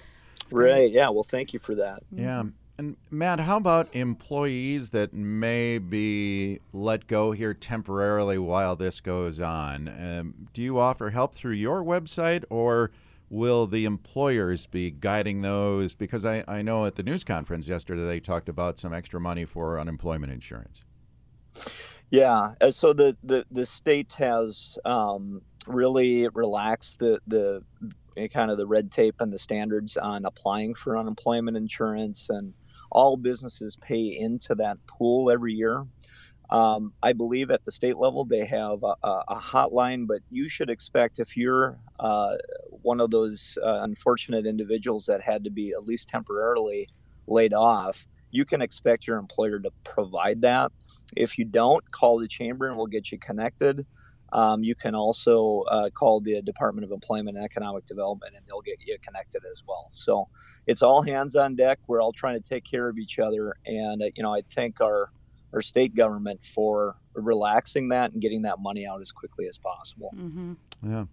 Right. 0.50 0.90
Yeah. 0.90 1.10
Well, 1.10 1.22
thank 1.22 1.52
you 1.52 1.58
for 1.58 1.74
that. 1.76 2.02
Yeah. 2.10 2.44
And 2.78 2.96
Matt, 3.10 3.40
how 3.40 3.58
about 3.58 3.94
employees 3.94 4.90
that 4.90 5.12
may 5.12 5.78
be 5.78 6.60
let 6.72 7.06
go 7.06 7.32
here 7.32 7.54
temporarily 7.54 8.38
while 8.38 8.76
this 8.76 9.00
goes 9.00 9.40
on? 9.40 9.88
Um, 9.88 10.48
do 10.52 10.62
you 10.62 10.78
offer 10.78 11.10
help 11.10 11.34
through 11.34 11.52
your 11.52 11.84
website 11.84 12.44
or 12.50 12.90
will 13.28 13.66
the 13.66 13.84
employers 13.84 14.66
be 14.66 14.90
guiding 14.90 15.42
those? 15.42 15.94
Because 15.94 16.24
I, 16.24 16.44
I 16.48 16.62
know 16.62 16.86
at 16.86 16.96
the 16.96 17.02
news 17.02 17.24
conference 17.24 17.68
yesterday 17.68 18.04
they 18.04 18.20
talked 18.20 18.48
about 18.48 18.78
some 18.78 18.92
extra 18.94 19.20
money 19.20 19.44
for 19.44 19.78
unemployment 19.78 20.32
insurance. 20.32 20.82
Yeah. 22.10 22.52
uh, 22.60 22.70
So 22.70 22.92
the 22.92 23.16
the, 23.22 23.44
the 23.50 23.66
state 23.66 24.12
has 24.14 24.78
um, 24.84 25.42
really 25.66 26.28
relaxed 26.28 26.98
the 26.98 27.20
the 27.26 27.62
uh, 28.18 28.26
kind 28.28 28.50
of 28.50 28.58
the 28.58 28.66
red 28.66 28.90
tape 28.90 29.20
and 29.20 29.32
the 29.32 29.38
standards 29.38 29.96
on 29.96 30.24
applying 30.26 30.74
for 30.74 30.98
unemployment 30.98 31.56
insurance, 31.56 32.28
and 32.28 32.52
all 32.92 33.16
businesses 33.16 33.76
pay 33.76 34.16
into 34.18 34.54
that 34.54 34.78
pool 34.86 35.30
every 35.30 35.52
year. 35.52 35.84
Um, 36.50 36.92
I 37.02 37.14
believe 37.14 37.50
at 37.50 37.64
the 37.64 37.72
state 37.72 37.96
level 37.96 38.24
they 38.26 38.44
have 38.44 38.82
a, 38.82 39.22
a 39.28 39.36
hotline, 39.36 40.06
but 40.06 40.20
you 40.30 40.50
should 40.50 40.68
expect 40.68 41.18
if 41.18 41.34
you're 41.34 41.78
uh, 41.98 42.36
one 42.82 43.00
of 43.00 43.10
those 43.10 43.56
uh, 43.64 43.80
unfortunate 43.82 44.44
individuals 44.44 45.06
that 45.06 45.22
had 45.22 45.44
to 45.44 45.50
be 45.50 45.70
at 45.70 45.84
least 45.84 46.08
temporarily 46.08 46.88
laid 47.26 47.54
off, 47.54 48.06
you 48.32 48.44
can 48.44 48.60
expect 48.60 49.06
your 49.06 49.18
employer 49.18 49.60
to 49.60 49.70
provide 49.84 50.42
that. 50.42 50.72
If 51.16 51.38
you 51.38 51.46
don't, 51.46 51.90
call 51.90 52.18
the 52.18 52.28
chamber 52.28 52.68
and 52.68 52.76
we'll 52.76 52.86
get 52.86 53.10
you 53.10 53.18
connected. 53.18 53.86
Um, 54.32 54.64
you 54.64 54.74
can 54.74 54.94
also 54.94 55.62
uh, 55.68 55.90
call 55.90 56.20
the 56.20 56.40
Department 56.42 56.84
of 56.84 56.90
Employment 56.90 57.36
and 57.36 57.44
Economic 57.44 57.84
Development, 57.84 58.32
and 58.34 58.44
they'll 58.48 58.62
get 58.62 58.80
you 58.84 58.96
connected 59.02 59.42
as 59.50 59.62
well. 59.66 59.86
So 59.90 60.28
it's 60.66 60.82
all 60.82 61.02
hands 61.02 61.36
on 61.36 61.54
deck. 61.54 61.78
We're 61.86 62.00
all 62.00 62.12
trying 62.12 62.40
to 62.40 62.48
take 62.48 62.64
care 62.64 62.88
of 62.88 62.98
each 62.98 63.18
other, 63.18 63.54
and 63.66 64.02
uh, 64.02 64.06
you 64.14 64.22
know 64.22 64.34
I 64.34 64.40
thank 64.42 64.80
our 64.80 65.10
our 65.52 65.62
state 65.62 65.94
government 65.94 66.42
for 66.42 66.96
relaxing 67.14 67.90
that 67.90 68.12
and 68.12 68.22
getting 68.22 68.42
that 68.42 68.58
money 68.58 68.86
out 68.86 69.02
as 69.02 69.12
quickly 69.12 69.46
as 69.46 69.58
possible. 69.58 70.10
Mm-hmm. 70.16 70.54
Yeah. 70.82 71.04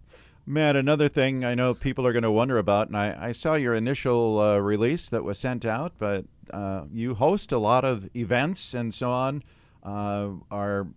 Matt, 0.46 0.76
another 0.76 1.08
thing 1.08 1.44
I 1.44 1.54
know 1.54 1.74
people 1.74 2.06
are 2.06 2.12
going 2.12 2.22
to 2.22 2.30
wonder 2.30 2.56
about, 2.56 2.88
and 2.88 2.96
I, 2.96 3.28
I 3.28 3.32
saw 3.32 3.54
your 3.54 3.74
initial 3.74 4.40
uh, 4.40 4.56
release 4.56 5.08
that 5.10 5.22
was 5.22 5.38
sent 5.38 5.66
out, 5.66 5.92
but 5.98 6.24
uh, 6.52 6.84
you 6.92 7.14
host 7.14 7.52
a 7.52 7.58
lot 7.58 7.84
of 7.84 8.08
events 8.16 8.74
and 8.74 8.92
so 8.94 9.10
on. 9.10 9.44
Uh, 9.82 10.30
are 10.50 10.88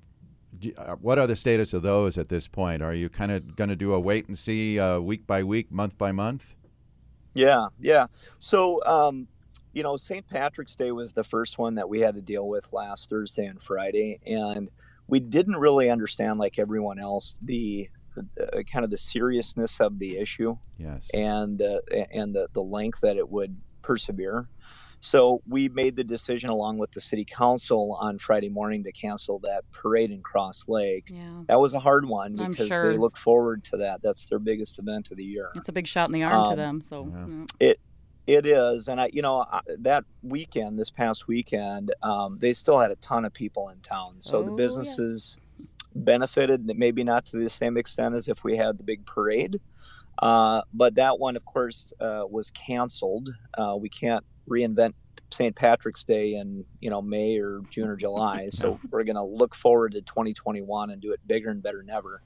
what 1.01 1.19
are 1.19 1.27
the 1.27 1.35
status 1.35 1.73
of 1.73 1.81
those 1.81 2.17
at 2.17 2.29
this 2.29 2.47
point? 2.47 2.81
Are 2.81 2.93
you 2.93 3.09
kind 3.09 3.31
of 3.31 3.55
going 3.55 3.69
to 3.69 3.75
do 3.75 3.93
a 3.93 3.99
wait 3.99 4.27
and 4.27 4.37
see 4.37 4.79
uh, 4.79 4.99
week 4.99 5.27
by 5.27 5.43
week, 5.43 5.71
month 5.71 5.97
by 5.97 6.11
month? 6.11 6.55
Yeah, 7.33 7.67
yeah. 7.79 8.07
So, 8.39 8.83
um, 8.85 9.27
you 9.73 9.83
know, 9.83 9.97
St. 9.97 10.27
Patrick's 10.27 10.75
Day 10.75 10.91
was 10.91 11.13
the 11.13 11.23
first 11.23 11.57
one 11.57 11.75
that 11.75 11.89
we 11.89 11.99
had 11.99 12.15
to 12.15 12.21
deal 12.21 12.47
with 12.47 12.71
last 12.73 13.09
Thursday 13.09 13.45
and 13.45 13.61
Friday, 13.61 14.19
and 14.25 14.69
we 15.07 15.19
didn't 15.19 15.55
really 15.55 15.89
understand, 15.89 16.39
like 16.39 16.59
everyone 16.59 16.99
else, 16.99 17.37
the 17.41 17.89
uh, 18.17 18.61
kind 18.71 18.85
of 18.85 18.91
the 18.91 18.97
seriousness 18.97 19.79
of 19.79 19.97
the 19.97 20.17
issue, 20.17 20.55
yes, 20.77 21.09
and 21.13 21.57
the 21.57 21.81
and 22.11 22.35
the 22.35 22.47
the 22.53 22.61
length 22.61 23.01
that 23.01 23.17
it 23.17 23.27
would 23.27 23.59
persevere. 23.81 24.47
So 25.03 25.41
we 25.45 25.67
made 25.67 25.97
the 25.97 26.03
decision 26.05 26.49
along 26.49 26.77
with 26.77 26.91
the 26.91 27.01
city 27.01 27.25
council 27.25 27.97
on 27.99 28.17
Friday 28.17 28.47
morning 28.47 28.85
to 28.85 28.91
cancel 28.93 29.37
that 29.39 29.69
parade 29.73 30.11
in 30.11 30.21
Cross 30.21 30.69
Lake. 30.69 31.09
Yeah. 31.11 31.41
That 31.49 31.59
was 31.59 31.73
a 31.73 31.79
hard 31.79 32.05
one 32.05 32.37
because 32.37 32.69
sure. 32.69 32.93
they 32.93 32.97
look 32.97 33.17
forward 33.17 33.65
to 33.65 33.77
that. 33.77 34.01
That's 34.01 34.25
their 34.27 34.39
biggest 34.39 34.79
event 34.79 35.11
of 35.11 35.17
the 35.17 35.25
year. 35.25 35.51
It's 35.55 35.67
a 35.67 35.73
big 35.73 35.87
shot 35.87 36.07
in 36.07 36.13
the 36.13 36.23
arm 36.23 36.45
to 36.45 36.51
Um, 36.51 36.57
them. 36.57 36.81
So 36.81 37.11
yeah. 37.59 37.67
yeah. 37.67 37.73
It 38.25 38.45
is, 38.47 38.87
and 38.87 39.01
I, 39.01 39.09
you 39.11 39.21
know, 39.21 39.39
I, 39.51 39.59
that 39.79 40.05
weekend, 40.21 40.79
this 40.79 40.89
past 40.89 41.27
weekend, 41.27 41.93
um, 42.01 42.37
they 42.37 42.53
still 42.53 42.79
had 42.79 42.89
a 42.89 42.95
ton 42.95 43.25
of 43.25 43.33
people 43.33 43.67
in 43.67 43.79
town. 43.81 44.21
So 44.21 44.37
Oh, 44.37 44.43
the 44.43 44.51
yes. 44.51 44.57
businesses 44.57 45.35
benefited, 45.95 46.65
maybe 46.77 47.03
not 47.03 47.25
to 47.25 47.37
the 47.37 47.49
same 47.49 47.75
extent 47.75 48.15
as 48.15 48.29
if 48.29 48.45
we 48.45 48.55
had 48.55 48.77
the 48.77 48.85
big 48.85 49.05
parade. 49.05 49.59
Uh, 50.19 50.61
but 50.73 50.95
that 50.95 51.19
one, 51.19 51.35
of 51.35 51.43
course, 51.43 51.91
uh, 51.99 52.23
was 52.29 52.51
canceled. 52.51 53.35
Uh, 53.57 53.75
we 53.77 53.89
can't 53.89 54.23
reinvent 54.49 54.93
St. 55.31 55.55
Patrick's 55.55 56.03
Day 56.03 56.35
in 56.35 56.63
you 56.79 56.89
know 56.89 57.01
May 57.01 57.39
or 57.39 57.61
June 57.69 57.89
or 57.89 57.95
July. 57.95 58.49
So 58.51 58.79
we're 58.91 59.03
going 59.03 59.15
to 59.15 59.23
look 59.23 59.55
forward 59.55 59.93
to 59.93 60.01
2021 60.01 60.91
and 60.91 61.01
do 61.01 61.11
it 61.11 61.19
bigger 61.25 61.49
and 61.49 61.61
better 61.63 61.79
than 61.79 61.89
ever. 61.89 62.21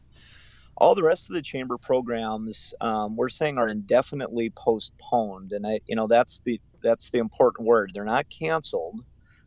All 0.76 0.94
the 0.94 1.04
rest 1.04 1.30
of 1.30 1.36
the 1.36 1.42
chamber 1.42 1.78
programs, 1.78 2.74
um, 2.82 3.16
we're 3.16 3.30
saying 3.30 3.58
are 3.58 3.70
indefinitely 3.70 4.52
postponed, 4.52 5.52
and 5.52 5.66
I, 5.66 5.80
you 5.88 5.96
know, 5.96 6.06
that's 6.08 6.40
the 6.40 6.60
that's 6.84 7.10
the 7.10 7.18
important 7.18 7.68
word. 7.68 7.92
They're 7.94 8.06
not 8.06 8.30
canceled; 8.30 9.00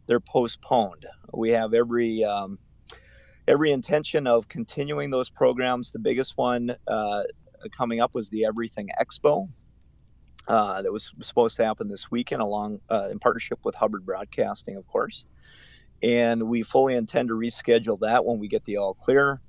they're 0.07 0.21
postponed. 0.21 1.07
We 1.33 1.51
have 1.51 1.73
every 1.75 2.25
um, 2.25 2.59
every 3.47 3.71
intention 3.71 4.27
of 4.27 4.49
continuing 4.49 5.11
those 5.11 5.31
programs. 5.31 5.93
The 5.93 5.99
biggest 5.99 6.37
one 6.37 6.75
uh, 6.89 7.23
coming 7.71 8.01
up 8.01 8.15
was 8.15 8.31
the 8.31 8.45
Everything 8.45 8.89
Expo. 9.01 9.49
Uh, 10.49 10.83
that 10.83 10.93
was 10.93 11.13
supposed 11.23 11.57
to 11.57 11.65
happen 11.65 11.87
this 11.87 12.11
weekend, 12.11 12.43
along 12.43 12.81
uh, 12.91 13.09
in 13.11 13.19
partnership 13.19 13.59
with 13.65 13.75
Hubbard 13.75 14.05
Broadcasting, 14.05 14.77
of 14.77 14.87
course. 14.89 15.27
And 16.03 16.45
we 16.49 16.63
fully 16.63 16.95
intend 16.95 17.29
to 17.29 17.35
reschedule 17.35 18.01
that 18.01 18.25
when 18.25 18.39
we 18.39 18.49
get 18.49 18.65
the 18.65 18.79
all 18.79 18.95
clear. 18.95 19.41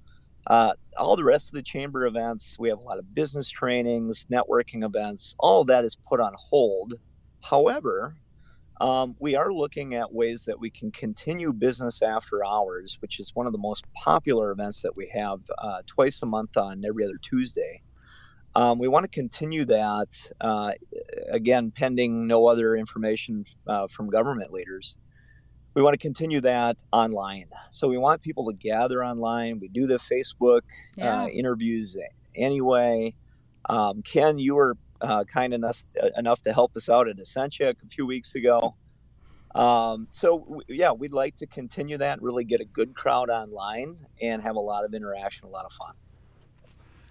Uh, 0.47 0.73
all 0.97 1.15
the 1.15 1.23
rest 1.23 1.49
of 1.49 1.55
the 1.55 1.61
chamber 1.61 2.05
events, 2.05 2.57
we 2.59 2.69
have 2.69 2.79
a 2.79 2.83
lot 2.83 2.99
of 2.99 3.15
business 3.15 3.49
trainings, 3.49 4.25
networking 4.25 4.83
events. 4.83 5.35
All 5.39 5.63
that 5.65 5.85
is 5.85 5.95
put 5.95 6.19
on 6.19 6.33
hold. 6.37 6.95
However, 7.41 8.15
um, 8.81 9.15
we 9.19 9.35
are 9.35 9.53
looking 9.53 9.93
at 9.93 10.11
ways 10.11 10.43
that 10.45 10.59
we 10.59 10.71
can 10.71 10.91
continue 10.91 11.53
business 11.53 12.01
after 12.01 12.43
hours, 12.43 12.97
which 12.99 13.19
is 13.19 13.35
one 13.35 13.45
of 13.45 13.51
the 13.51 13.59
most 13.59 13.85
popular 13.93 14.51
events 14.51 14.81
that 14.81 14.95
we 14.95 15.07
have 15.09 15.39
uh, 15.59 15.83
twice 15.85 16.21
a 16.23 16.25
month 16.25 16.57
on 16.57 16.83
every 16.83 17.05
other 17.05 17.19
Tuesday. 17.21 17.81
Um, 18.55 18.79
we 18.79 18.87
want 18.87 19.05
to 19.05 19.09
continue 19.09 19.63
that, 19.65 20.29
uh, 20.41 20.73
again, 21.29 21.71
pending 21.71 22.27
no 22.27 22.47
other 22.47 22.75
information 22.75 23.45
uh, 23.67 23.87
from 23.87 24.09
government 24.09 24.51
leaders. 24.51 24.95
We 25.73 25.81
want 25.81 25.93
to 25.93 25.97
continue 25.99 26.41
that 26.41 26.83
online. 26.91 27.47
So 27.71 27.87
we 27.87 27.97
want 27.97 28.21
people 28.21 28.45
to 28.51 28.53
gather 28.53 29.05
online. 29.05 29.59
We 29.61 29.69
do 29.69 29.87
the 29.87 29.97
Facebook 29.97 30.61
Yeah. 30.97 31.23
uh, 31.23 31.27
interviews 31.27 31.95
anyway. 32.35 33.15
Um, 33.69 34.01
Ken, 34.01 34.37
you 34.37 34.55
were 34.55 34.75
uh, 34.99 35.23
kind 35.23 35.53
enough, 35.53 35.83
enough 36.17 36.41
to 36.41 36.51
help 36.53 36.75
us 36.75 36.89
out 36.89 37.07
at 37.07 37.19
Essentia 37.19 37.73
a 37.81 37.87
few 37.87 38.05
weeks 38.05 38.35
ago. 38.35 38.75
Um, 39.55 40.07
so, 40.11 40.39
w- 40.39 40.61
yeah, 40.67 40.91
we'd 40.91 41.13
like 41.13 41.37
to 41.37 41.47
continue 41.47 41.97
that, 41.97 42.21
really 42.21 42.43
get 42.43 42.59
a 42.61 42.65
good 42.65 42.93
crowd 42.93 43.29
online 43.29 43.97
and 44.21 44.41
have 44.41 44.55
a 44.57 44.59
lot 44.61 44.83
of 44.85 44.93
interaction, 44.93 45.45
a 45.47 45.49
lot 45.49 45.65
of 45.65 45.71
fun. 45.71 45.93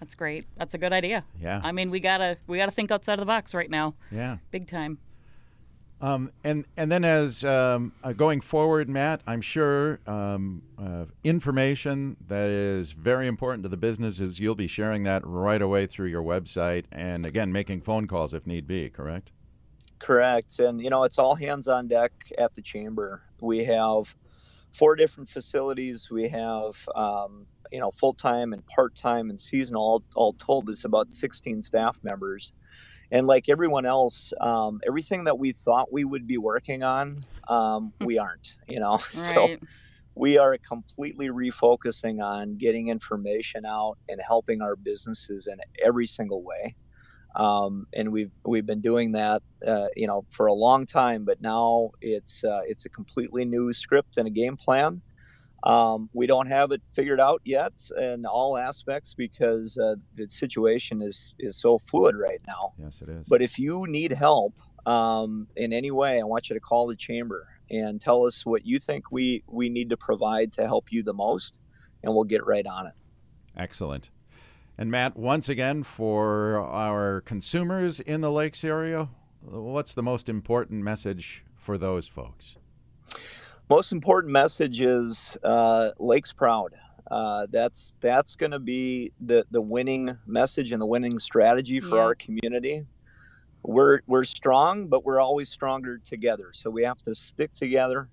That's 0.01 0.15
great. 0.15 0.47
That's 0.57 0.73
a 0.73 0.77
good 0.77 0.91
idea. 0.91 1.23
Yeah. 1.39 1.61
I 1.63 1.71
mean, 1.71 1.89
we 1.91 1.99
gotta 2.01 2.37
we 2.47 2.57
gotta 2.57 2.71
think 2.71 2.91
outside 2.91 3.13
of 3.13 3.19
the 3.19 3.25
box 3.27 3.53
right 3.53 3.69
now, 3.69 3.93
Yeah. 4.11 4.37
big 4.51 4.67
time. 4.67 4.97
Um, 6.01 6.31
and 6.43 6.65
and 6.75 6.91
then 6.91 7.05
as 7.05 7.45
um, 7.45 7.93
uh, 8.03 8.11
going 8.13 8.41
forward, 8.41 8.89
Matt, 8.89 9.21
I'm 9.27 9.41
sure 9.41 9.99
um, 10.07 10.63
uh, 10.79 11.05
information 11.23 12.17
that 12.27 12.47
is 12.49 12.93
very 12.93 13.27
important 13.27 13.61
to 13.63 13.69
the 13.69 13.77
businesses. 13.77 14.39
You'll 14.39 14.55
be 14.55 14.65
sharing 14.65 15.03
that 15.03 15.21
right 15.23 15.61
away 15.61 15.85
through 15.85 16.07
your 16.07 16.23
website, 16.23 16.85
and 16.91 17.23
again, 17.23 17.51
making 17.51 17.81
phone 17.81 18.07
calls 18.07 18.33
if 18.33 18.47
need 18.47 18.65
be. 18.67 18.89
Correct? 18.89 19.31
Correct. 19.99 20.57
And, 20.57 20.81
you 20.81 20.89
know, 20.89 21.03
it's 21.03 21.19
all 21.19 21.35
hands 21.35 21.67
on 21.67 21.87
deck 21.87 22.11
at 22.39 22.55
the 22.55 22.61
chamber. 22.63 23.21
We 23.39 23.63
have 23.65 24.15
four 24.71 24.95
different 24.95 25.29
facilities. 25.29 26.09
We 26.09 26.27
have, 26.29 26.89
um, 26.95 27.45
you 27.71 27.79
know, 27.79 27.91
full 27.91 28.13
time 28.13 28.53
and 28.53 28.65
part 28.67 28.95
time 28.95 29.29
and 29.29 29.39
seasonal. 29.39 29.81
All, 29.81 30.03
all 30.15 30.33
told, 30.33 30.69
it's 30.69 30.85
about 30.85 31.11
16 31.11 31.61
staff 31.61 31.99
members. 32.03 32.53
And 33.11 33.27
like 33.27 33.49
everyone 33.49 33.85
else, 33.85 34.31
um, 34.39 34.79
everything 34.87 35.25
that 35.25 35.37
we 35.37 35.51
thought 35.51 35.91
we 35.91 36.05
would 36.05 36.27
be 36.27 36.37
working 36.37 36.81
on, 36.81 37.25
um, 37.47 37.91
we 37.99 38.17
aren't, 38.17 38.55
you 38.67 38.79
know. 38.79 38.99
So 39.11 39.57
we 40.15 40.37
are 40.37 40.57
completely 40.57 41.29
refocusing 41.29 42.23
on 42.23 42.57
getting 42.57 42.89
information 42.89 43.65
out 43.65 43.97
and 44.09 44.19
helping 44.25 44.61
our 44.61 44.75
businesses 44.75 45.47
in 45.47 45.59
every 45.83 46.07
single 46.07 46.43
way. 46.43 46.75
Um, 47.35 47.87
and 47.93 48.11
we've 48.11 48.31
we've 48.45 48.65
been 48.65 48.81
doing 48.81 49.13
that, 49.13 49.41
uh, 49.65 49.87
you 49.95 50.07
know, 50.07 50.25
for 50.29 50.47
a 50.47 50.53
long 50.53 50.85
time. 50.85 51.23
But 51.23 51.41
now 51.41 51.91
it's 52.01 52.43
uh, 52.43 52.61
it's 52.67 52.85
a 52.85 52.89
completely 52.89 53.45
new 53.45 53.73
script 53.73 54.17
and 54.17 54.27
a 54.27 54.31
game 54.31 54.57
plan. 54.57 55.01
Um, 55.63 56.09
we 56.13 56.25
don't 56.25 56.47
have 56.47 56.71
it 56.71 56.81
figured 56.85 57.19
out 57.19 57.41
yet 57.43 57.73
in 57.99 58.25
all 58.25 58.57
aspects 58.57 59.13
because 59.13 59.77
uh, 59.77 59.95
the 60.15 60.27
situation 60.27 61.01
is 61.01 61.35
is 61.39 61.55
so 61.55 61.77
fluid 61.77 62.15
right 62.15 62.41
now. 62.47 62.73
Yes, 62.79 62.99
it 63.01 63.09
is. 63.09 63.27
But 63.27 63.41
if 63.41 63.59
you 63.59 63.85
need 63.87 64.11
help 64.11 64.55
um, 64.85 65.47
in 65.55 65.71
any 65.71 65.91
way, 65.91 66.19
I 66.19 66.23
want 66.23 66.49
you 66.49 66.55
to 66.55 66.59
call 66.59 66.87
the 66.87 66.95
chamber 66.95 67.47
and 67.69 68.01
tell 68.01 68.25
us 68.25 68.45
what 68.45 68.65
you 68.65 68.79
think 68.79 69.11
we 69.11 69.43
we 69.47 69.69
need 69.69 69.89
to 69.91 69.97
provide 69.97 70.51
to 70.53 70.65
help 70.65 70.91
you 70.91 71.03
the 71.03 71.13
most, 71.13 71.59
and 72.03 72.13
we'll 72.13 72.23
get 72.23 72.45
right 72.45 72.65
on 72.65 72.87
it. 72.87 72.93
Excellent. 73.55 74.09
And 74.77 74.89
Matt, 74.89 75.15
once 75.15 75.47
again, 75.47 75.83
for 75.83 76.59
our 76.59 77.21
consumers 77.21 77.99
in 77.99 78.21
the 78.21 78.31
Lakes 78.31 78.63
area, 78.63 79.09
what's 79.41 79.93
the 79.93 80.01
most 80.01 80.27
important 80.27 80.83
message 80.83 81.43
for 81.55 81.77
those 81.77 82.07
folks? 82.07 82.55
Most 83.69 83.91
important 83.91 84.33
message 84.33 84.81
is 84.81 85.37
uh, 85.43 85.91
Lake's 85.97 86.33
proud. 86.33 86.73
Uh, 87.09 87.47
that's 87.49 87.93
that's 88.01 88.35
going 88.35 88.51
to 88.51 88.59
be 88.59 89.11
the 89.19 89.45
the 89.51 89.61
winning 89.61 90.17
message 90.25 90.71
and 90.71 90.81
the 90.81 90.85
winning 90.85 91.19
strategy 91.19 91.79
for 91.79 91.95
Yeah. 91.97 92.03
our 92.03 92.15
community. 92.15 92.85
We're 93.63 93.99
we're 94.07 94.23
strong, 94.23 94.87
but 94.87 95.05
we're 95.05 95.19
always 95.19 95.49
stronger 95.49 95.97
together. 95.97 96.51
So 96.53 96.69
we 96.69 96.83
have 96.83 97.01
to 97.03 97.15
stick 97.15 97.53
together. 97.53 98.09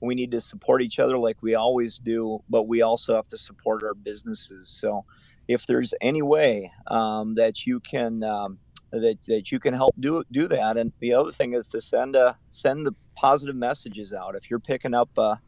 We 0.00 0.14
need 0.14 0.30
to 0.32 0.40
support 0.40 0.82
each 0.82 0.98
other 0.98 1.18
like 1.18 1.42
we 1.42 1.54
always 1.54 1.98
do, 1.98 2.42
but 2.48 2.64
we 2.64 2.82
also 2.82 3.14
have 3.14 3.28
to 3.28 3.38
support 3.38 3.82
our 3.82 3.94
businesses. 3.94 4.68
So 4.68 5.04
if 5.48 5.66
there's 5.66 5.94
any 6.00 6.22
way 6.22 6.70
um, 6.88 7.34
that 7.36 7.66
you 7.66 7.80
can 7.80 8.22
um, 8.22 8.58
that, 8.92 9.18
that 9.26 9.50
you 9.52 9.58
can 9.58 9.74
help 9.74 9.94
do 9.98 10.22
do 10.30 10.46
that, 10.48 10.76
and 10.76 10.92
the 11.00 11.14
other 11.14 11.32
thing 11.32 11.52
is 11.54 11.68
to 11.70 11.80
send 11.80 12.14
a 12.16 12.36
send 12.50 12.86
the 12.86 12.94
positive 13.16 13.56
messages 13.56 14.12
out. 14.12 14.36
If 14.36 14.48
you're 14.50 14.60
picking 14.60 14.94
up 14.94 15.10
a, 15.18 15.40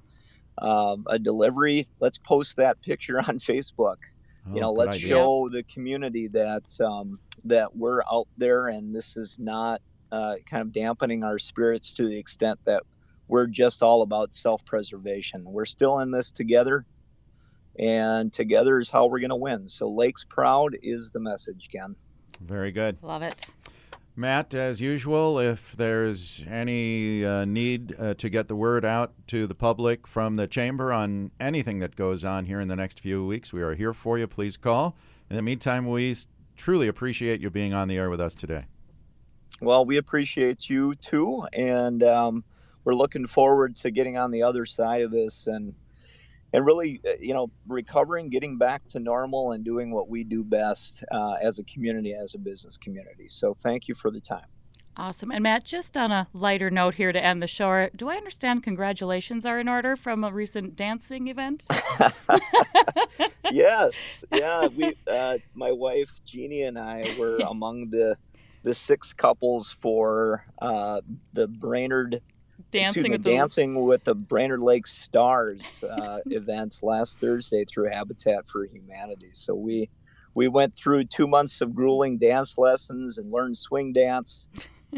um, 0.61 1.05
a 1.07 1.19
delivery, 1.19 1.87
let's 2.01 2.19
post 2.19 2.57
that 2.57 2.81
picture 2.83 3.19
on 3.19 3.39
Facebook 3.39 3.97
you 4.47 4.57
Oh, 4.57 4.61
know 4.61 4.73
let's 4.73 4.97
idea. 4.97 5.09
show 5.11 5.49
the 5.51 5.63
community 5.65 6.27
that 6.29 6.81
um, 6.81 7.19
that 7.45 7.77
we're 7.77 8.01
out 8.11 8.29
there 8.39 8.69
and 8.69 8.95
this 8.95 9.15
is 9.17 9.39
not 9.39 9.83
uh, 10.11 10.37
kind 10.49 10.63
of 10.63 10.73
dampening 10.73 11.23
our 11.23 11.39
spirits 11.39 11.93
to 11.95 12.09
the 12.09 12.17
extent 12.17 12.59
that 12.65 12.83
we're 13.27 13.47
just 13.47 13.83
all 13.83 14.01
about 14.01 14.33
self 14.33 14.65
preservation. 14.65 15.45
We're 15.45 15.67
still 15.67 15.99
in 15.99 16.11
this 16.13 16.31
together, 16.31 16.87
and 17.79 18.33
together 18.33 18.81
is 18.81 18.89
how 18.89 19.07
we're 19.07 19.21
going 19.21 19.29
to 19.31 19.37
win. 19.37 19.69
So, 19.69 19.89
Lakes 19.91 20.25
Proud 20.25 20.77
is 20.83 21.11
the 21.11 21.21
message, 21.21 21.69
Ken. 21.71 21.95
Very 22.41 22.73
good. 22.73 22.97
Love 23.03 23.23
it. 23.23 23.45
Matt, 24.19 24.53
as 24.53 24.81
usual, 24.81 25.39
if 25.39 25.77
there's 25.77 26.45
any 26.51 27.25
uh, 27.25 27.45
need 27.45 27.95
uh, 27.97 28.15
to 28.15 28.29
get 28.29 28.49
the 28.49 28.57
word 28.57 28.85
out 28.85 29.13
to 29.29 29.47
the 29.47 29.55
public 29.55 30.09
from 30.09 30.35
the 30.35 30.49
Chamber 30.49 30.93
on 30.93 31.31
anything 31.39 31.79
that 31.79 31.95
goes 31.95 32.25
on 32.25 32.47
here 32.47 32.59
in 32.59 32.67
the 32.67 32.75
next 32.75 32.99
few 32.99 33.25
weeks, 33.25 33.53
we 33.53 33.63
are 33.63 33.77
here 33.77 33.95
for 33.95 34.19
you. 34.19 34.27
Please 34.27 34.57
call. 34.57 34.97
In 35.31 35.37
the 35.37 35.43
meantime, 35.43 35.87
we 35.87 36.17
truly 36.57 36.89
appreciate 36.89 37.41
you 37.41 37.49
being 37.49 37.73
on 37.73 37.87
the 37.87 37.97
air 37.97 38.11
with 38.11 38.21
us 38.21 38.35
today. 38.35 38.65
Well, 39.61 39.85
we 39.85 39.99
appreciate 39.99 40.69
you 40.69 40.97
too. 40.97 41.47
And 41.53 42.03
um, 42.03 42.43
we're 42.83 42.97
looking 42.97 43.25
forward 43.25 43.77
to 43.77 43.93
getting 43.93 44.19
on 44.19 44.33
the 44.33 44.43
other 44.43 44.67
side 44.67 45.03
of 45.03 45.13
this 45.13 45.47
and 45.47 45.77
and 46.53 46.65
really, 46.65 47.01
uh, 47.07 47.13
you 47.21 47.35
know, 47.35 47.51
recovering, 47.67 48.31
getting 48.31 48.59
back 48.59 48.87
to 48.89 48.99
normal, 48.99 49.53
and 49.53 49.65
doing 49.65 49.91
what 49.91 50.09
we 50.09 50.25
do 50.25 50.45
best 50.45 51.05
uh, 51.13 51.35
as 51.41 51.59
a 51.59 51.65
community, 51.65 52.15
as 52.15 52.35
a 52.35 52.39
business 52.39 52.77
community. 52.77 53.29
So, 53.29 53.55
thank 53.55 53.89
you 53.89 53.95
for 53.95 54.11
the 54.11 54.21
time. 54.21 54.47
Awesome. 54.99 55.31
And 55.31 55.45
Matt, 55.45 55.63
just 55.63 55.97
on 55.97 56.11
a 56.11 56.27
lighter 56.33 56.71
note 56.71 56.95
here 56.95 57.13
to 57.13 57.25
end 57.25 57.41
the 57.41 57.47
show, 57.47 57.89
do 57.95 58.09
I 58.09 58.17
understand 58.17 58.65
congratulations 58.65 59.47
are 59.47 59.61
in 59.61 59.69
order 59.69 59.95
from 59.95 60.25
a 60.25 60.33
recent 60.33 60.75
dancing 60.75 61.29
event? 61.29 61.65
yes. 63.53 64.25
Yeah. 64.35 64.67
We, 64.67 64.97
uh, 65.09 65.39
my 65.55 65.71
wife 65.71 66.21
Jeannie 66.25 66.63
and 66.63 66.77
I 66.77 67.15
were 67.17 67.37
among 67.49 67.91
the 67.91 68.17
the 68.65 68.75
six 68.75 69.13
couples 69.13 69.71
for 69.71 70.45
uh, 70.61 71.01
the 71.33 71.47
Brainerd 71.47 72.21
dancing 72.71 73.05
me, 73.05 73.11
with 73.11 73.23
dancing 73.23 73.75
the... 73.75 73.81
with 73.81 74.05
the 74.05 74.15
Brainerd 74.15 74.61
Lake 74.61 74.87
Stars 74.87 75.85
uh, 75.85 76.21
event 76.27 76.81
last 76.83 77.21
Thursday 77.21 77.65
through 77.65 77.91
Habitat 77.91 78.47
for 78.47 78.65
Humanity. 78.65 79.31
So 79.33 79.55
we 79.55 79.91
we 80.35 80.49
went 80.49 80.77
through 80.77 81.05
two 81.05 81.27
months 81.27 81.61
of 81.61 81.75
grueling 81.75 82.19
dance 82.19 82.57
lessons 82.59 83.19
and 83.19 83.33
learned 83.33 83.59
swing 83.59 83.93
dance. 83.93 84.47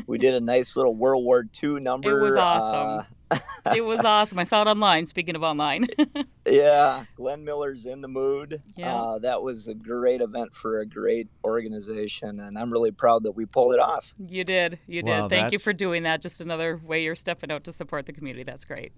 We 0.06 0.18
did 0.18 0.34
a 0.34 0.40
nice 0.40 0.76
little 0.76 0.94
World 0.94 1.24
War 1.24 1.44
II 1.62 1.80
number. 1.80 2.20
It 2.20 2.22
was 2.22 2.36
awesome. 2.36 3.00
Uh, 3.00 3.02
it 3.74 3.84
was 3.84 4.04
awesome. 4.04 4.38
I 4.38 4.44
saw 4.44 4.62
it 4.62 4.66
online. 4.66 5.06
Speaking 5.06 5.36
of 5.36 5.42
online. 5.42 5.86
yeah, 6.46 7.04
Glenn 7.16 7.44
Miller's 7.44 7.86
in 7.86 8.00
the 8.00 8.08
mood. 8.08 8.62
Yeah. 8.76 8.94
Uh, 8.94 9.18
that 9.18 9.42
was 9.42 9.68
a 9.68 9.74
great 9.74 10.20
event 10.20 10.54
for 10.54 10.80
a 10.80 10.86
great 10.86 11.28
organization, 11.44 12.40
and 12.40 12.58
I'm 12.58 12.72
really 12.72 12.90
proud 12.90 13.22
that 13.24 13.32
we 13.32 13.46
pulled 13.46 13.74
it 13.74 13.80
off. 13.80 14.14
You 14.18 14.44
did. 14.44 14.78
You 14.86 15.02
did. 15.02 15.10
Well, 15.10 15.28
Thank 15.28 15.44
that's... 15.46 15.52
you 15.52 15.58
for 15.58 15.72
doing 15.72 16.02
that. 16.04 16.20
Just 16.20 16.40
another 16.40 16.80
way 16.84 17.02
you're 17.02 17.14
stepping 17.14 17.50
out 17.50 17.64
to 17.64 17.72
support 17.72 18.06
the 18.06 18.12
community. 18.12 18.44
That's 18.44 18.64
great. 18.64 18.92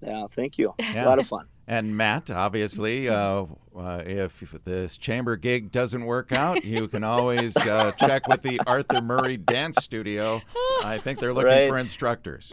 Yeah, 0.00 0.26
thank 0.26 0.58
you. 0.58 0.74
Yeah. 0.78 1.04
A 1.06 1.06
lot 1.06 1.18
of 1.18 1.26
fun. 1.26 1.46
And 1.66 1.96
Matt, 1.96 2.30
obviously, 2.30 3.08
uh, 3.08 3.46
uh, 3.74 4.02
if 4.04 4.54
this 4.64 4.98
chamber 4.98 5.36
gig 5.36 5.72
doesn't 5.72 6.04
work 6.04 6.30
out, 6.30 6.62
you 6.62 6.88
can 6.88 7.04
always 7.04 7.56
uh, 7.56 7.92
check 7.92 8.28
with 8.28 8.42
the 8.42 8.60
Arthur 8.66 9.00
Murray 9.00 9.38
Dance 9.38 9.78
Studio. 9.82 10.42
I 10.82 10.98
think 10.98 11.20
they're 11.20 11.32
looking 11.32 11.48
right. 11.48 11.70
for 11.70 11.78
instructors 11.78 12.52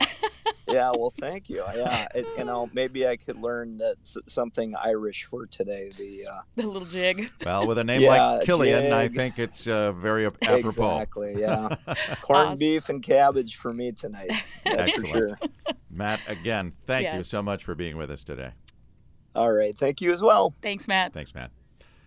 yeah, 0.71 0.91
well, 0.97 1.09
thank 1.09 1.49
you. 1.49 1.63
Yeah, 1.75 2.07
it, 2.15 2.25
you 2.37 2.43
know, 2.43 2.69
maybe 2.73 3.07
I 3.07 3.17
could 3.17 3.37
learn 3.37 3.77
that 3.77 3.95
something 4.27 4.75
Irish 4.75 5.25
for 5.25 5.45
today. 5.45 5.89
The 5.89 6.31
uh, 6.31 6.41
the 6.55 6.67
little 6.67 6.87
jig. 6.87 7.31
Well, 7.45 7.67
with 7.67 7.77
a 7.77 7.83
name 7.83 8.01
yeah, 8.01 8.09
like 8.09 8.45
Killian, 8.45 8.83
jig. 8.83 8.93
I 8.93 9.07
think 9.07 9.39
it's 9.39 9.67
uh, 9.67 9.91
very 9.91 10.25
apropos. 10.25 10.91
Exactly. 10.91 11.35
Yeah, 11.37 11.75
corned 12.21 12.49
awesome. 12.49 12.59
beef 12.59 12.89
and 12.89 13.03
cabbage 13.03 13.55
for 13.55 13.73
me 13.73 13.91
tonight. 13.91 14.31
That's 14.65 14.89
Excellent. 14.89 15.09
for 15.09 15.17
sure. 15.17 15.75
Matt, 15.89 16.21
again, 16.27 16.73
thank 16.85 17.03
yes. 17.03 17.15
you 17.15 17.23
so 17.23 17.41
much 17.41 17.63
for 17.63 17.75
being 17.75 17.97
with 17.97 18.09
us 18.09 18.23
today. 18.23 18.51
All 19.35 19.51
right, 19.51 19.77
thank 19.77 20.01
you 20.01 20.11
as 20.11 20.21
well. 20.21 20.53
Thanks, 20.61 20.87
Matt. 20.87 21.13
Thanks, 21.13 21.33
Matt. 21.33 21.51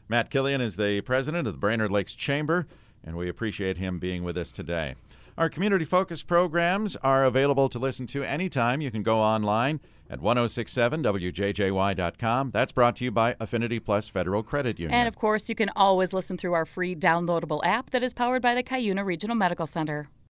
Matt 0.09 0.31
Killian 0.31 0.61
is 0.61 0.77
the 0.77 1.01
president 1.03 1.47
of 1.47 1.55
the 1.55 1.59
Brainerd 1.59 1.91
Lakes 1.91 2.15
Chamber, 2.15 2.67
and 3.03 3.17
we 3.17 3.29
appreciate 3.29 3.79
him 3.79 3.99
being 3.99 4.23
with 4.23 4.37
us 4.37 4.53
today. 4.53 4.97
Our 5.37 5.49
community 5.49 5.85
focused 5.85 6.29
programs 6.29 6.95
are 6.97 7.25
available 7.25 7.69
to 7.71 7.79
listen 7.79 8.07
to 8.09 8.23
anytime. 8.23 8.81
You 8.81 8.93
can 8.93 9.03
go 9.03 9.19
online 9.19 9.81
at 10.09 10.21
1067wjjy.com. 10.21 12.51
That's 12.53 12.71
brought 12.71 12.95
to 12.97 13.05
you 13.05 13.11
by 13.11 13.35
Affinity 13.41 13.81
Plus 13.81 14.09
Federal 14.09 14.45
Credit 14.45 14.79
Union. 14.79 14.97
And 14.97 15.09
of 15.09 15.17
course, 15.17 15.49
you 15.49 15.57
can 15.57 15.73
always 15.75 16.13
listen 16.13 16.37
through 16.37 16.53
our 16.53 16.65
free 16.65 16.95
downloadable 16.95 17.61
app 17.65 17.91
that 17.91 18.05
is 18.05 18.15
powered 18.15 18.43
by 18.43 18.55
the 18.55 18.63
Cuyuna 18.63 19.05
Regional 19.05 19.35
Medical 19.35 19.67
Center. 19.67 20.09